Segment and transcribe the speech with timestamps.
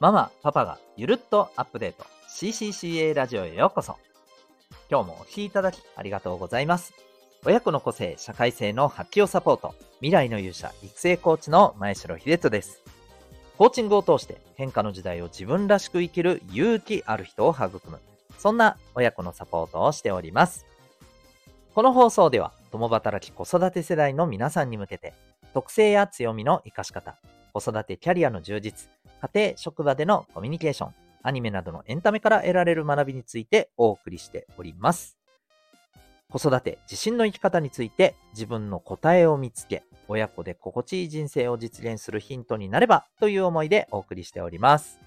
[0.00, 3.96] ママ、パパがゆるっとアップデート CCCA ラジオへようこそ。
[4.88, 6.92] 今日もお聴きいただきありがとうございます。
[7.44, 12.80] 親子の個性、社会性の発揮をサポート、未来の勇者、育成コーチの前城秀人です。
[13.56, 17.98] コーチングを通して変化の時代を自分らしく生きる勇気ある人を育む、
[18.38, 20.64] そんな親子のサポートをしております。
[21.74, 25.12] この放送では、共働き子育て世代の皆さんに向けて、
[25.54, 27.16] 特性や強みの活かし方、
[27.52, 35.18] 子育てキャリアの充実、家庭、職場でのコミュニケーション、アニメなどのエンタメから得られる学びについてお送りしております。
[36.30, 45.00] 子育て、自信の生き方について自分の答えを見つけ、親子で心地いい人生を実現するヒントになればという思いでお送りしております。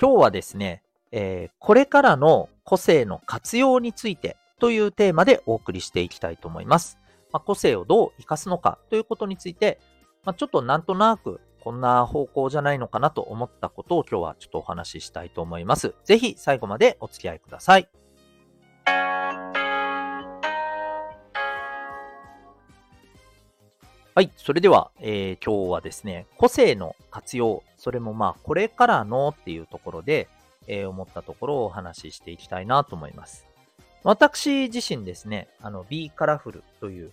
[0.00, 6.98] 今日はですね、えー、これからの個性の活用についてというテーマでお送りしていきたいと思います。
[7.32, 9.78] まあ、個性をどう活かすのかということについて、
[10.24, 15.94] まあ、ちょっとなんとなくこんな方向じゃないのかなと思ったことを今日はちょっとお話ししたいと思います。
[16.04, 17.88] ぜひ最後までお付き合いください。
[24.14, 24.32] はい。
[24.36, 30.28] それでは、えー、今日はですね、個性の活用、それもまあ、これからのっていうところで、
[30.66, 33.46] えー、思ったところをお話ししていきたいなと思います。
[34.02, 37.12] 私自身ですね、あの、Be Colorful という、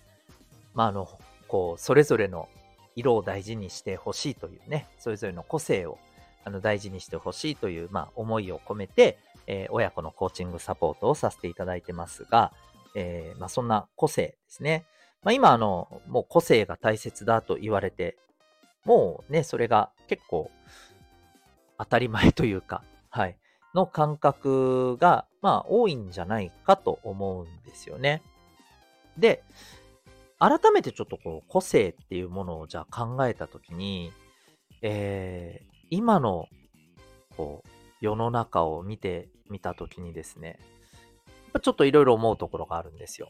[0.74, 1.08] まあ、あの、
[1.46, 2.48] こう、それぞれの
[2.96, 5.98] 色を大事にしてほしいというね、それぞれの個性を
[6.44, 12.52] あの大事にしてほしいという、まあ、思いを込めて、えー、親子のコーチングサポートをさせていただいてますが、
[12.94, 14.86] えー、まあ、そんな個性ですね。
[15.22, 18.16] まあ、今、あの、もう個性が大切だと言われて、
[18.84, 20.50] もうね、それが結構
[21.78, 23.36] 当たり前というか、はい、
[23.74, 28.22] の感覚が、まあ、多いんじゃないかと思うんですよね。
[29.18, 29.42] で、
[30.38, 34.12] 改めてちょっとこう、個性っていうものをじゃあ考えたときに、
[34.82, 36.46] えー、今の、
[37.36, 37.68] こう、
[38.00, 40.58] 世の中を見てみたときにですね、
[41.62, 43.28] ちょっといろいろ思うところがあるんですよ。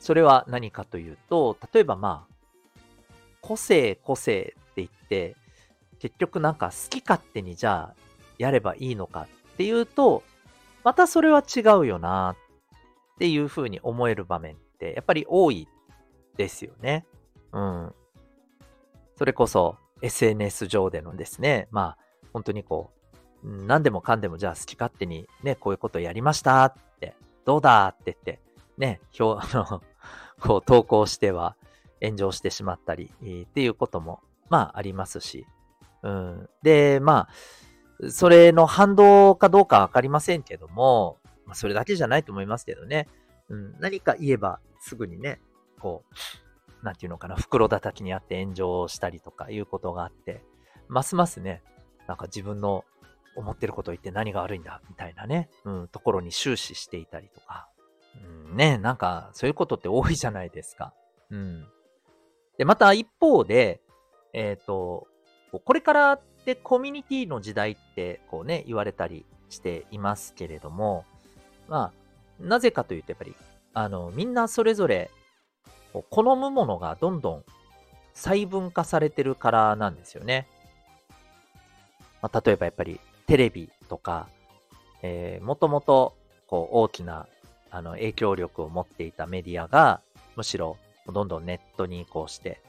[0.00, 2.34] それは何かというと、例えばまあ、
[3.42, 5.36] 個性、個性って言って、
[5.98, 7.94] 結局なんか好き勝手にじゃあ
[8.38, 10.22] やればいいのかっていうと、
[10.84, 12.36] またそれは違うよな
[13.14, 15.68] っていうふうに思える場面てやっぱり多い
[16.36, 17.06] ですよね。
[17.52, 17.92] うん。
[19.16, 21.98] それこそ SNS 上でのですね、まあ
[22.32, 22.92] 本当にこ
[23.42, 28.40] う、何でもかんでもじゃあ好き勝手にね、こういうことやりましたって、どうだって言って、
[28.76, 29.82] ね、表、 あの、
[30.40, 31.56] こう投稿しては
[32.00, 35.46] 炎上してしまったり、っていうことも、まあありますし、
[36.02, 36.48] うん。
[36.62, 43.08] で、まあ、それの反動かどうかわかりませんけども、ま、それだけじゃないと思いますけどね。
[43.48, 45.40] うん、何か言えばすぐにね、
[45.80, 46.04] こ
[46.82, 50.42] う、なんていうのかな、袋叩きにあって炎上したりとかいうことがあって、
[50.88, 51.62] ますますね、
[52.06, 52.84] なんか自分の
[53.36, 57.68] 思ってることを言って何が悪いんだ、みたいなね、うん、ところに終始していたりとか、
[58.50, 60.92] うん、ね、なんかそういうことって多いじゃないですか。
[61.30, 61.66] うん。
[62.56, 63.80] で、また一方で、
[64.32, 65.06] えっ、ー、と、
[65.64, 71.04] これからってコミュニティの時代ってこうね、言われたりしていますけれども、
[71.68, 71.92] まあ、
[72.40, 73.34] なぜかというとやっぱり
[73.74, 75.10] あの、みんなそれぞれ、
[76.10, 77.44] 好むものがどんどん
[78.14, 80.46] 細分化されてるからなんですよね。
[82.20, 84.28] まあ、例えばやっぱりテレビとか、
[85.02, 87.26] えー、もともとこう大きな
[87.70, 90.00] あの影響力を持っていたメディアが、
[90.36, 90.76] むしろ
[91.06, 92.60] どんどんネットに移行して、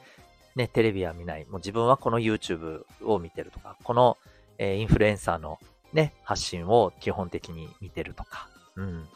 [0.56, 1.46] ね、テレビは見ない。
[1.46, 4.18] もう自分はこの YouTube を見てるとか、この、
[4.58, 5.60] えー、インフルエンサーの
[5.94, 9.08] ね、発信を基本的に見てるとか、うん。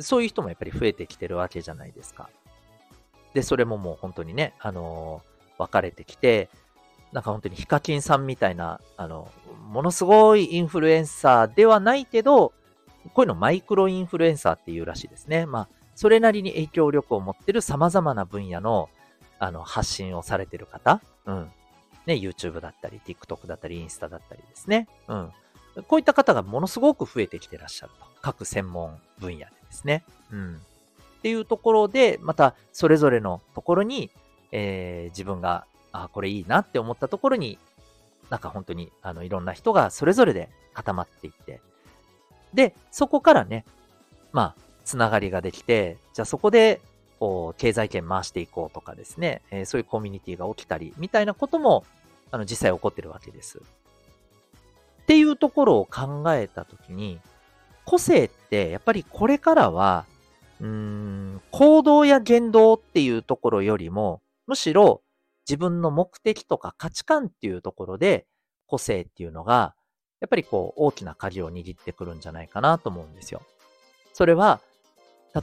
[0.00, 2.28] そういう人もやっぱり増えてきてるわけじゃないですか。
[3.34, 5.22] で、それももう本当にね、あの、
[5.58, 6.48] 分かれてきて、
[7.12, 9.30] なんか本当にヒカキンさんみたいな、あの、
[9.68, 12.52] ものすごいインフルエンサーではないけど、
[13.12, 15.46] こういうのマイクロインフルエンサーっていうらしいですね。
[15.46, 18.88] まあ、それなりに影響力を持ってる様々な分野の、
[19.38, 21.50] あの、発信をされてる方、うん。
[22.06, 24.88] ね、YouTube だったり、TikTok だったり、インスタだったりですね。
[25.08, 25.32] うん。
[25.88, 28.06] こういった方がものすごく増えてきてらっしゃると。
[28.22, 29.46] 各専門分野で。
[29.74, 30.04] ですね。
[30.32, 30.60] うん。
[31.18, 34.10] っていうところで、またそれぞれのところに、
[34.52, 37.58] えー、自分が、あ、これいいなって思ったところに、
[38.30, 41.60] なんか本当に、あの、いろんな人がそれぞれで固まっていって、
[42.52, 43.64] で、そこからね、
[44.32, 46.80] まあ、つながりができて、じゃあそこで、
[47.18, 51.84] こう、経済圏回していこうとかですね、えー、そういうコミュニティが起きたり、みたいなことも、
[52.30, 53.58] あの、実際起こってるわけです。
[53.58, 57.20] っていうところを考えたときに、
[57.84, 60.06] 個性ってやっぱりこれからは、
[60.60, 65.02] うーん、行動や言動っていうところよりも、むしろ
[65.48, 68.26] 自分の目的とか価値観っていうところで、
[68.66, 69.74] 個性っていうのが、
[70.20, 73.42] やっぱりこう、大きな鍵を握ってくるんじゃないかなと思うんですよ。
[74.14, 74.60] それは、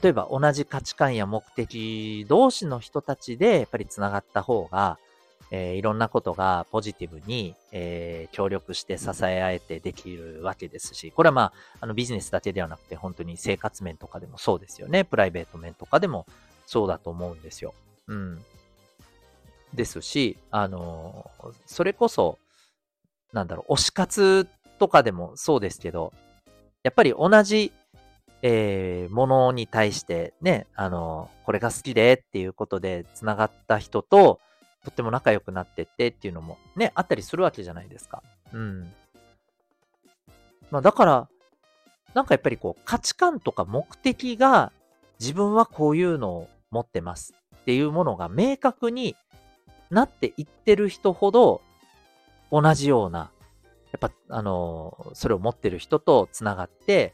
[0.02, 4.98] 例えば同じ価値観や目的同士の人たちで、やっぱり繋がった方が、
[5.52, 15.04] えー、いろんなことがポジティブに、えー、協力して支え合えてできるわけですし、これはまあ、あのビジネスだけではなくて、本当に生活面とかでもそうですよね。
[15.04, 16.26] プライベート面とかでも
[16.66, 17.74] そうだと思うんですよ。
[18.08, 18.42] うん。
[19.74, 21.30] ですし、あの、
[21.66, 22.38] それこそ、
[23.34, 24.48] なんだろう、推し活
[24.80, 26.14] とかでもそうですけど、
[26.84, 27.74] やっぱり同じ、
[28.42, 34.40] えー、ものに対してね、あの、これが好きでっていうことで繋がった人と、
[34.84, 38.24] とっても仲良くなってってっていうのもね、あったりするわけじゃないですか。
[38.54, 38.92] うん。
[40.72, 41.30] まあだから、
[42.14, 44.72] なんかやっぱりこう価値観とか目的が
[45.20, 49.16] 自分はこういうのを持ってますっていうものが明確に
[49.90, 51.62] なっていってる人ほど
[52.52, 53.32] 同じような、
[53.92, 57.14] やっぱあの、それを持ってる人と繋がって、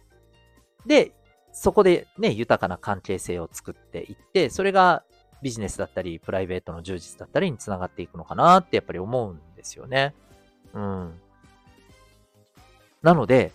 [0.86, 1.12] で、
[1.52, 5.04] そこでね、豊かな関係性を作っていって、それが
[5.42, 10.14] ビジネスだったり、プライベートの充実だったりにつながっていくのかなってやっぱり思うんですよね。
[10.74, 11.20] うん。
[13.02, 13.52] なので、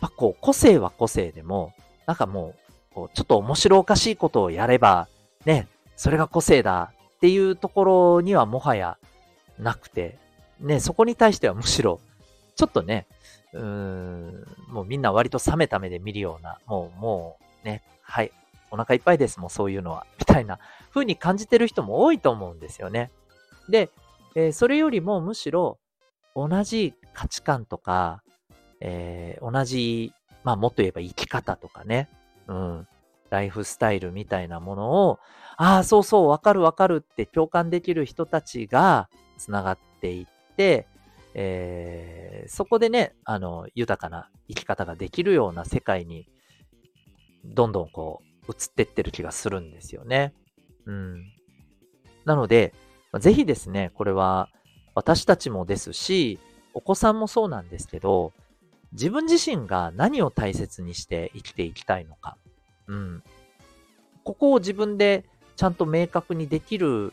[0.00, 1.72] まあ、こう、個性は個性でも、
[2.06, 5.08] なんかもう、こうちょっと面白おかしいことをやれば、
[5.44, 8.96] ね、それが個性だっていうところにはもはや
[9.58, 10.18] なくて、
[10.60, 12.00] ね、そこに対してはむしろ、
[12.56, 13.06] ちょっとね、
[13.52, 18.32] うーん、もうみんな割と冷めた目で見るような、もう、もう、ね、はい、
[18.70, 20.58] お腹いっぱいですもん、そういうのは、 みたいな
[20.90, 23.10] 風に感じてる人も多いと思うんですよね。
[23.68, 23.90] で、
[24.34, 25.78] えー、それよりもむしろ
[26.34, 28.22] 同じ価値観とか、
[28.80, 30.12] えー、同じ、
[30.44, 32.08] まあもっと言えば生き方とかね、
[32.46, 32.88] うん、
[33.30, 35.18] ライフスタイルみたいなものを、
[35.56, 39.08] ああ、そうそう、わかるわかるって共感できる人たちが
[39.38, 40.86] 繋がっていって、
[41.34, 46.26] えー、そこでね、あの、豊かな生き方ができるような世界に、
[47.44, 50.34] どんどんこう、移ってってる気がするんですよね。
[50.86, 51.32] うん。
[52.24, 52.74] なので、
[53.20, 54.48] ぜひですね、これは
[54.94, 56.38] 私たちもですし、
[56.74, 58.32] お子さんもそうなんですけど、
[58.92, 62.36] 自分自身が何を大切にして生きていきたいのか。
[62.86, 63.22] うん。
[64.24, 65.24] ここを自分で
[65.56, 67.12] ちゃんと明確にできる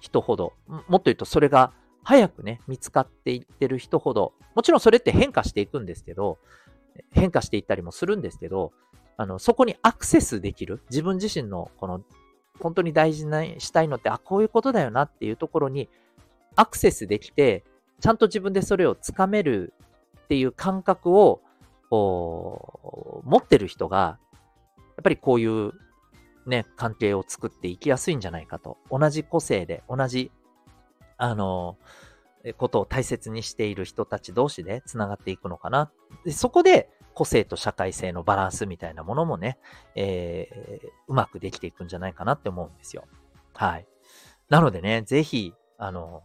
[0.00, 6.38] 人ほど、もっと言うとそれが早くね、見つかっていってる人ほど、もちろんそれって変化していくんですけど、
[7.10, 8.72] 変化していったりもするんですけど、
[9.16, 12.02] あの、そこにアクセスできる、自分自身のこの
[12.60, 15.88] 本当に大事な、したいのって、あ、こういうことだよなっていうところに
[16.56, 17.64] アクセスできて、
[18.00, 19.72] ちゃんと自分でそれをつかめる
[20.24, 21.40] っていう感覚を、
[21.90, 24.18] こう持ってる人が、
[24.78, 25.72] やっぱりこういう
[26.46, 28.78] ね、関係を作っていきやすいんじゃないかと。
[28.90, 30.30] 同じ個性で、同じ、
[31.16, 31.76] あの、
[32.58, 35.90] ことを大切にしている人たち同士で繋がっていくのかな。
[36.24, 39.58] でそこで、個性と社会性のバランスみたいなものもね、
[39.94, 43.04] えー、うまくできていくんじゃないかなって思うんですよ。
[43.54, 43.86] はい。
[44.50, 46.24] なのでね、ぜひ、あの、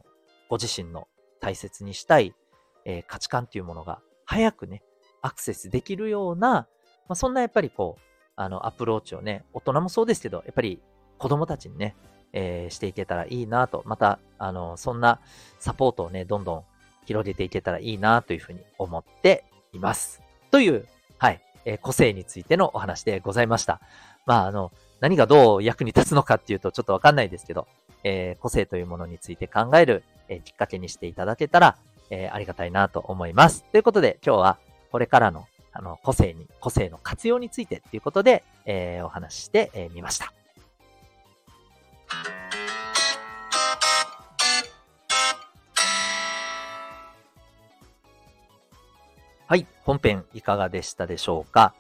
[0.50, 1.07] ご自身の
[1.39, 2.33] 大切にしたい、
[2.86, 4.81] えー、価値観っていうものが早くね、
[5.21, 6.68] アクセスできるような、ま
[7.09, 8.01] あ、そんなやっぱりこう、
[8.35, 10.81] あの、アプローチをね、大人もそうですけど、やっぱり
[11.18, 11.95] 子供たちにね、
[12.33, 15.19] えー、していけたらいいなと、また、あの、そんな
[15.59, 16.64] サポートをね、どんどん
[17.06, 20.29] 広げていけたらいいなというふうに思っています。
[20.51, 20.87] という、
[21.18, 23.79] はい、えー、個性についてのお話でございました。
[24.25, 27.68] まあ、あの、何がどう役に立つのかっていうとちょっとわかんないですけど、
[28.03, 31.77] えー、個性というものについて考える、えー、きっかけにしていただけたら、
[32.09, 33.63] えー、ありがたいなと思います。
[33.71, 34.57] ということで、今日は
[34.91, 40.33] これからのあの個性に、個性の活用についてっていうことで、えー、お話ししてみ、えー、ました。
[49.49, 49.65] はい。
[49.83, 51.73] 本編いかがでしたでしょうか、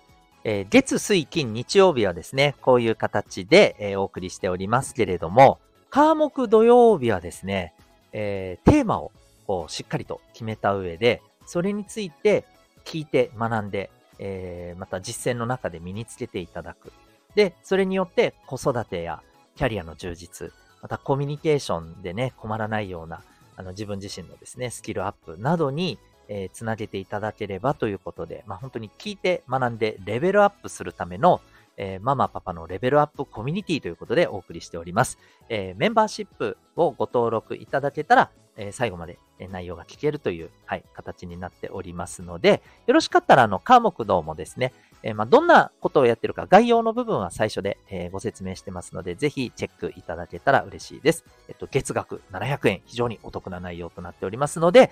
[0.43, 5.59] えー、月、水、金、日曜日はですね、こういう形で、えー、お送りしておりますけれども、
[5.91, 7.75] 科目土曜日はですね、
[8.11, 9.11] えー、テーマを
[9.45, 12.43] こうしっかりと決めた上で、それについて
[12.85, 16.91] 聞いて学んで、えまた実践の中で身につけていただく。
[17.35, 19.21] で、それによって子育てや
[19.57, 23.21] キャリアの充実、またコミュニケーションでね、困らないような、
[23.57, 25.99] あの自分自身のですね、スキルアップなどに、
[26.29, 31.41] えー、つなげていただければということで、まあ、本当に聞いて学んでレベルアップするための、
[31.75, 35.17] えー、ママパパのレベルアップコミュニティということでお送りしております。
[35.49, 38.29] えー、メンバーシップをご登録いただけたら、
[38.61, 39.17] え最後まで
[39.49, 51.23] 内容が聞けるという、はい、形になっておりますので、よろしかったら、あの、科目どうもですね、え、まあ、どんなことをやってるか、概要の部分は最初で、え、ご説明してますので、ぜひチェックいただけたら嬉しいです。
[51.47, 54.91] えっと、月額700円、非常にお得な内容となっておりますので、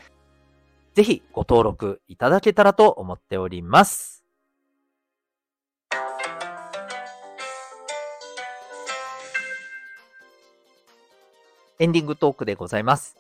[0.98, 4.26] ぜひご登録いただけたらと思っております。
[11.78, 13.16] エンディングトークでございます。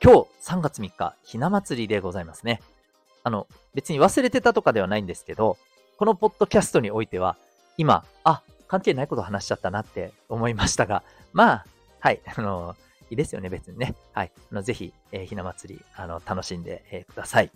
[0.00, 2.62] 今日3月3日、ひな祭りでございますね。
[3.24, 5.56] あの、別に忘れてたとかではないんですけど、
[5.98, 7.36] このポッドキャストにおいては、
[7.76, 11.02] 今、あ、関係ないこと話しちゃったなって思いましたが、
[11.32, 11.64] まあ、
[11.98, 12.76] はい、あの、
[13.10, 13.94] いですよね、別にね。
[14.12, 14.32] はい。
[14.50, 17.50] あのぜひ、えー、ひな祭り、あの、楽しんで、えー、ください。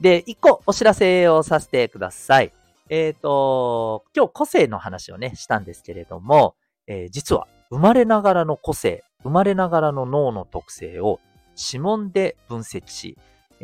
[0.00, 2.52] で、一個お知らせをさせてください。
[2.88, 6.54] えっ、ー、と、今日個性の話をね、したんですけれども、
[6.86, 11.18] えー、実は生まれながらの個性、生まれながらの脳の特性を
[11.56, 13.16] 指紋で分析し、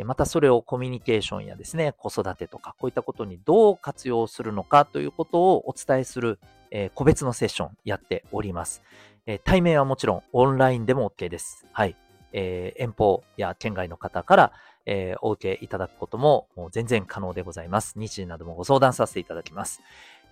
[0.04, 6.38] またそれをコミュニケーションやですね、子育てとかこういったことにどう活用するのかということをお伝えする、
[6.70, 8.82] えー、個別のセッションやっております、
[9.26, 11.66] えー、対面はもちろんオンラインでも OK です。
[11.72, 11.96] はい。
[12.32, 14.52] えー、遠方や県外の方から、
[14.84, 17.94] えお受けいただくことももう全然可能でございます。
[17.96, 19.80] 日時などもご相談させていただきます。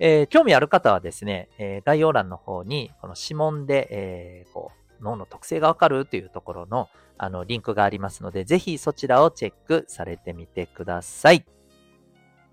[0.00, 11.44] え興味ある方はですね、え概要欄の方にこの指紋で、えこう脳の特性がわかるというところのあのリンクがありますので、ぜひそちらをチェックされてみてください。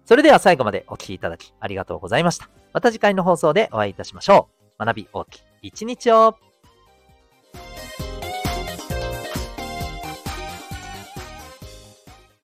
[0.06, 2.50] それでは最後までお聴きいただきありがとうございました。
[2.74, 4.86] また次回の放送でお会いいたしましょう。
[4.86, 6.36] 学び大きい一日を。